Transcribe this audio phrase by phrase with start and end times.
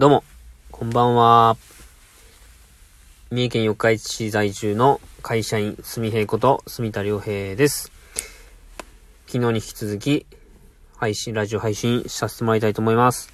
[0.00, 0.24] どうも、
[0.70, 1.58] こんばんは。
[3.30, 7.92] 三重県四日市市在住の会社員、住平こと住田良平です。
[9.26, 10.24] 昨日に引き続き、
[10.96, 13.30] 配信、ラジオ配信させてもらいたいと思います。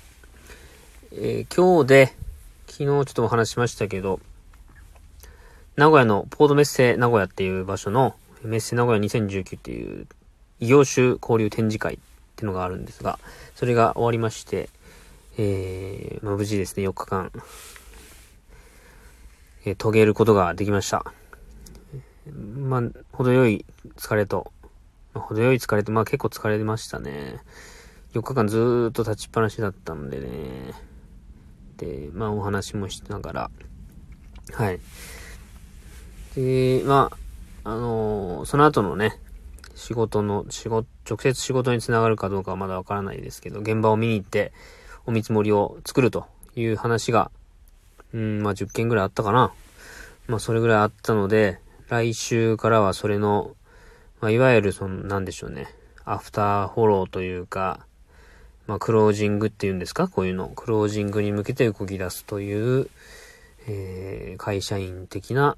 [1.13, 2.07] えー今日で、
[2.67, 4.19] 昨日ちょっとお話ししましたけど、
[5.77, 10.09] 名古屋のポートメッセ名古屋っていう場所の、メッセ名古屋2019っていう
[10.59, 11.99] 異業種交流展示会っ
[12.35, 13.21] ていうのがあるんですが、
[13.55, 14.69] それが終わりまして、
[15.39, 17.31] えー、まあ、無事ですね、4日間、
[19.65, 21.05] えー遂げることができました。
[22.33, 22.83] まあ、
[23.13, 23.65] 程よい
[23.97, 24.53] 疲れと、
[25.13, 27.39] まあ程よい疲れと、まあ結構疲れましたね。
[28.15, 30.73] 4日間ずっと立ちっぱなしだったんでね。
[31.77, 33.51] で、まあお話もしながら、
[34.53, 34.81] はい。
[36.35, 37.11] で、ま
[37.65, 39.19] あ、あのーその後のね、
[39.75, 44.53] 仕事の、仕事、直接仕事につながるかどうかはまだわからないですけど、現場を見に行って、
[45.07, 47.31] お見積もりを作るという話が、
[48.13, 49.53] うん、まあ10件ぐらいあったかな。
[50.27, 53.55] まあそれぐらいあったので、来週からはそれの、
[54.21, 55.73] まあいわゆるその、なんでしょうね。
[56.05, 57.87] アフターフォローというか、
[58.67, 60.09] まあクロージングっていうんですか？
[60.09, 60.49] こういうの。
[60.49, 62.91] クロージングに向けて動き出すという、
[63.69, 65.57] えー、会社員的な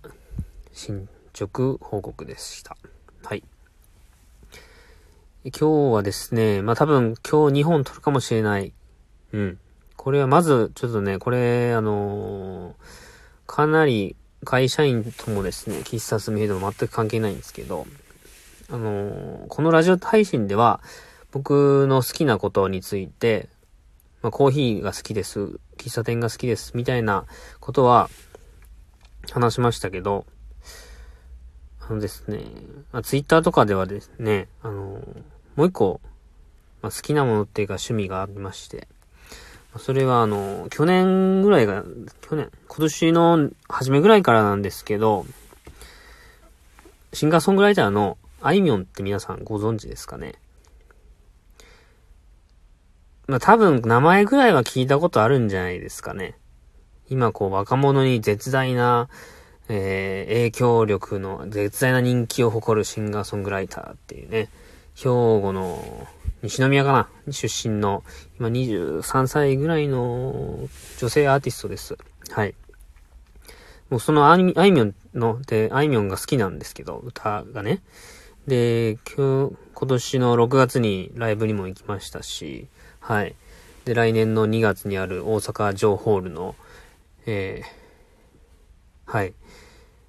[0.73, 2.77] 進捗報告でした。
[3.25, 3.43] はい。
[5.45, 8.75] 今日はですね、まあ多分今日2本撮るかもしれない。
[9.33, 9.59] うん。
[9.97, 12.75] これはまず、ちょっとね、これ、あのー
[13.47, 17.87] かなり会社員ともですね、喫茶すみへとも全く関係ないんですけど、
[18.71, 20.81] あのーこのラジオ配信では、
[21.33, 23.49] 僕の好きなことについて、
[24.23, 25.41] まあ、コーヒーが好きです、
[25.77, 27.25] 喫茶店が好きです、みたいな
[27.61, 28.11] ことは
[29.31, 30.27] 話しましたけど、
[31.81, 32.45] あのですね、
[32.93, 35.23] まあ、ツイッターとかではですね、あのー
[35.57, 36.01] もう一個、
[36.83, 38.87] まあ、好きなものっていうか趣味がありまして、
[39.77, 41.85] それはあの、去年ぐらいが、
[42.23, 45.27] 去年、今年の初めぐらいからなんですけど、
[47.13, 50.35] シンガーソングライターのあいみょんって皆さんご存知ですかね？
[53.27, 56.35] まあ多分名前ぐらいは聞いたことあるんじゃないですかね。
[57.09, 59.09] 今こう若者に絶大な、
[59.69, 64.49] えー影響力の絶大な人気を誇るシンガーソングライターっていうね、
[64.95, 66.07] 兵庫の
[66.43, 67.33] 西宮かな？
[67.33, 68.05] 出身の、
[68.39, 70.69] 今23歳ぐらいの
[70.99, 71.97] 女性アーティストです。
[72.31, 72.55] はい。
[73.91, 77.83] もうそのあいみょんの、で、あいみょんが好きなんですけど、歌がね。
[78.47, 82.69] で、今日、今年の6月にライブにも行きましたし、
[83.01, 83.35] はい。
[83.85, 86.55] で、来年の2月にある大阪城ホールの、
[87.27, 89.35] えー、はい。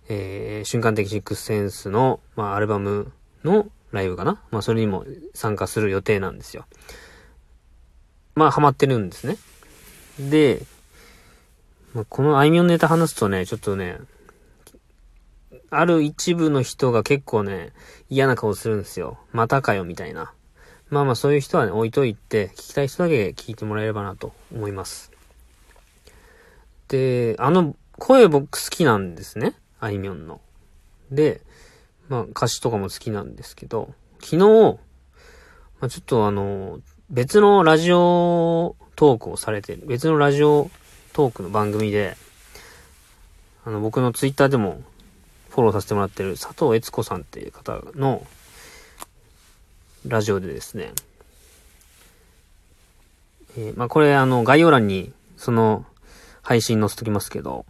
[0.10, 3.12] えー、瞬間的シックスセンスの、まあ、アルバム
[3.44, 4.42] のライブかな？
[4.52, 6.66] まあ、それにも参加する予定なんですよ。
[8.36, 9.38] まあ、ハマってるんですね。
[10.20, 10.62] で、
[11.94, 13.98] まあ、このあいみょんネタ話すとね、ちょっとね、
[15.72, 17.74] ある一部の人が結構ね、
[18.10, 19.18] 嫌な顔するんですよ。
[19.32, 20.34] またかよ、みたいな。
[20.90, 25.12] まあまあ、そういう人はね、置いといて、聞きたい人だけ聞いてもらえればなと思います。
[26.88, 29.54] で、あの、声僕好きなんですね。
[29.80, 30.42] あいみょんの。
[31.12, 31.42] で、
[32.10, 34.80] まあ歌詞とかも好きなんですけど、昨日、
[35.80, 40.70] まあ、ちょっとあの、別のラジオトークをされてる、別のラジオ
[41.14, 42.18] トークの番組で、
[43.64, 44.82] あの、僕のツイッターでも
[45.50, 48.26] フォローさせてもらってる佐藤悦子さんっていう方の
[50.06, 50.92] ラジオでですね、
[53.58, 55.86] えーまあこれあの概要欄にその
[56.42, 57.66] 配信載せときますけど、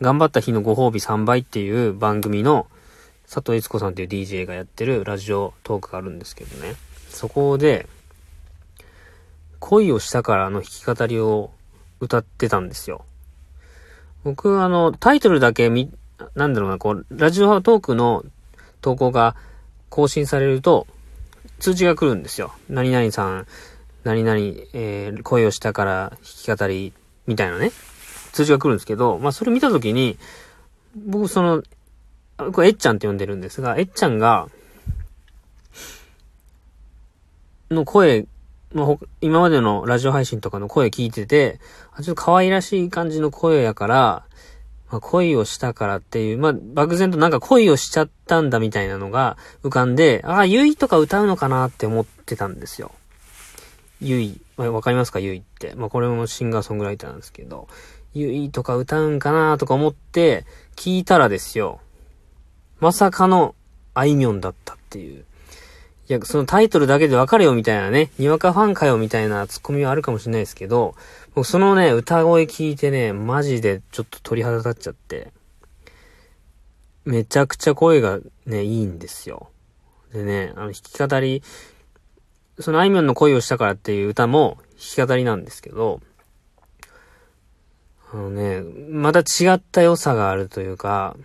[0.00, 2.66] 頑張った日のご褒美3倍っていう番組の
[3.32, 6.74] 佐藤悦子さんっていう DJ がやってるラジオトークがあるんですけどね。
[7.08, 7.88] そこで、
[9.58, 11.50] 恋をしたからの弾き語りを
[12.00, 13.06] 歌ってたんですよ。
[14.22, 15.90] 僕あの、タイトルだけ見、
[16.34, 18.22] なんだろうな、こう、ラジオトークの
[18.82, 19.34] 投稿が
[19.88, 20.86] 更新されると、
[21.58, 22.52] 通知が来るんですよ。
[22.68, 23.46] 何々さん、
[24.04, 24.38] 何々、
[24.74, 26.10] えー、恋をしたから
[26.46, 26.92] 弾き語り、
[27.26, 27.72] みたいなね。
[28.32, 30.18] 通知が来るんですけど、まあそれ見たときに、
[30.94, 31.62] 僕その、
[32.50, 34.48] これえっちゃんって呼んでるんですが、えっちゃんが、
[37.70, 38.26] の声
[38.74, 41.60] のほ、今までのラジオ配信とかの声聞いてて、
[41.98, 44.24] ちょっと可愛らしい感じの声やから、
[44.90, 52.92] まあ、恋をしたからっていう、まあ、漠然となんか恋をしちゃったんだみたいなのが浮かんで、ああ、ゆいとか歌うのかなって思ってたんですよ。
[54.02, 55.18] ゆい、わわかりますか？
[55.18, 55.74] ゆいって。
[55.76, 57.68] まあ、これもシンガーソングライターなんですけど、
[58.12, 60.44] ゆいとか歌うんかなとか思って、
[60.76, 61.80] 聞いたらですよ。
[62.82, 63.54] まさかの、
[63.94, 65.24] あいみょんだったっていう。
[66.08, 70.96] いや、そのタイトルだけでわかるよみたいなね、にわかファンかよみたいなツッコミはあるかもしれないですけど、
[71.32, 75.32] 僕そのね、歌声聞いてね、マジでちょっと鳥肌立っちゃって、
[77.04, 79.50] めちゃくちゃ声がね、いいんですよ。
[80.12, 81.44] でね、あの、弾き語り、
[82.58, 86.00] そのあいみょんの恋をしたからっていう歌も弾き語りなんですけど、
[88.12, 91.16] あのね、また違った良さがあるというか、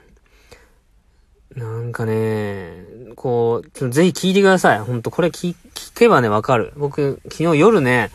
[1.57, 4.79] なんかね、こう、ちょぜひ聞いてください。
[4.79, 6.71] ほんと、これ聞、聞けばね、わかる。
[6.77, 8.11] 僕、昨日夜ね、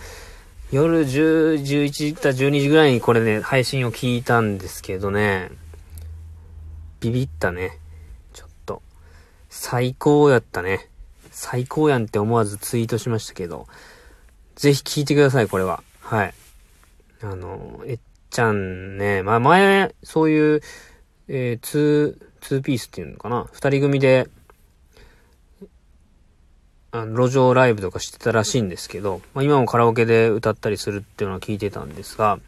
[0.70, 5.50] 夜10、11時か12時ぐらいにこれね、配信を聞いたんですけどね、
[7.00, 7.78] ビビったね。
[8.32, 8.80] ちょっと。
[9.50, 10.88] 最高やったね。
[11.32, 13.66] 最高やんって思わずツイートしましたけど、
[14.54, 15.82] ぜひ聞いてください、これは。
[16.00, 16.34] はい。
[17.22, 17.98] あの、えっ
[18.30, 20.60] ちゃんね、まあ前、そういう、
[21.26, 23.48] えー、ツー、ツーピースっていうのかな？
[23.52, 24.28] 二人組で、
[26.90, 32.38] あの、路上ライブとかしてたらしいんですけど、まあ今もカラオケで歌ったりするっていうのは聞いてたんですが、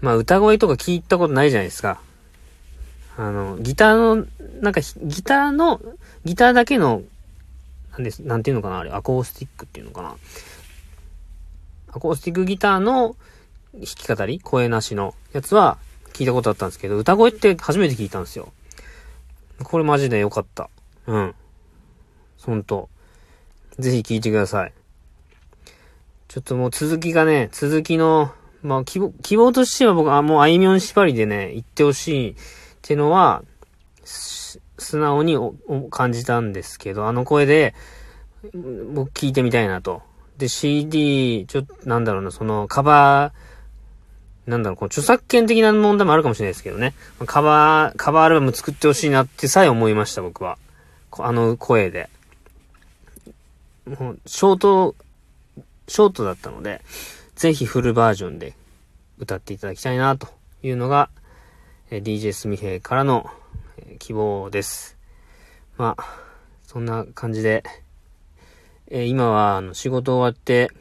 [0.00, 2.00] まあ歌声とか聞いたことないじゃないですか。
[3.16, 4.26] あの、ギターの、
[4.60, 5.80] なんかギターの、
[6.24, 7.02] ギターだけの、
[7.92, 8.78] なんです、なんていうのかな？
[8.78, 10.14] あれ、アコースティックっていうのかな？
[11.88, 13.16] アコースティックギターの
[13.74, 15.78] 弾き語り声なしのやつは
[16.12, 18.52] 聞いたことあったんですけど、歌声って初めて聞いたんですよ。
[19.62, 20.70] これマジで良かった。
[21.06, 21.34] うん。
[22.42, 22.88] ほんと。
[23.78, 24.72] ぜひ聞いてください。
[26.28, 32.34] ちょっともう続きがね、続きの、まあ希望、希望としては僕はもうあいみょん縛りでね、言ってほしいっ
[32.82, 33.42] てのは、
[34.04, 34.60] 素
[34.96, 35.36] 直に
[35.90, 37.74] 感じたんですけど、あの声で、
[38.92, 40.02] 僕聞いてみたいなと。
[40.38, 43.32] で、CD、ちょっと、なんだろうな、その、カバー、
[44.50, 46.92] なんだろう、この著作権的な問題もあるかもしれないですけどね。
[47.24, 50.58] カバー、カバーアルバム作ってほしいなってさえ思いました、僕は。
[51.18, 52.10] あの声で。
[53.86, 54.96] もう、ショート、
[55.86, 56.82] ショートだったので、
[57.36, 58.54] ぜひフルバージョンで
[59.18, 60.28] 歌っていただきたいな、と
[60.64, 61.10] いうのが、
[61.92, 63.30] え DJ スミヘイからの、
[63.78, 64.96] え希望です。
[65.78, 66.04] まあ、
[66.66, 67.62] そんな感じで、
[68.88, 70.72] え今は、あの、仕事終わって、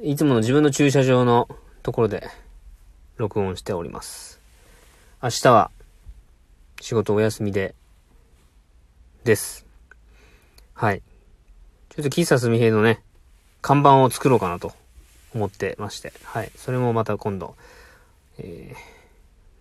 [0.00, 1.48] いつもの自分の駐車場の
[1.86, 2.28] ところで
[3.16, 4.40] 録音しております。
[5.22, 5.70] 明日は
[6.80, 7.76] 仕事お休みで、
[9.22, 9.64] です。
[10.74, 11.02] はい。
[11.90, 13.04] ちょっと喫茶すみへいのね、
[13.62, 14.72] 看板を作ろうかなと
[15.32, 16.50] 思ってまして、はい。
[16.56, 17.54] それもまた今度、
[18.38, 18.74] え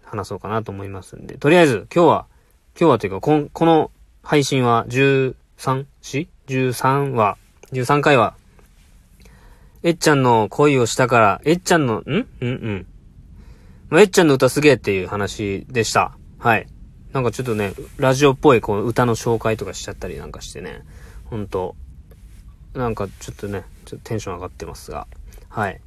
[0.04, 2.26] ー、話そうかなと思いますんで、とりあえず今日は、
[2.76, 3.92] 今日はというか、ここの
[4.24, 7.38] 配信は 13?4?13 話、
[7.72, 8.36] 13回は
[9.86, 12.04] えっちゃんの恋をしたから、えっちゃんの、ん？
[12.08, 12.28] うん？
[12.42, 12.88] うん。
[13.90, 16.18] まあ、えっちゃんの歌すげえっていう話でした。
[16.40, 16.66] はい。
[17.14, 20.82] なんかちょっとね、ラジオっぽいこう歌の紹介とかしちゃったりなんかしてね、
[21.26, 21.76] ほんと、
[22.74, 25.06] なんかちょっとね、ちょっとテンション上がってますが、
[25.50, 25.80] はい。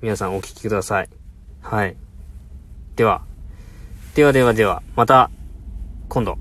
[0.00, 1.10] 皆さんお聴きください。
[1.60, 1.96] はい。
[2.96, 3.26] では、
[4.14, 5.30] ではではでは、また、
[6.08, 6.38] 今度。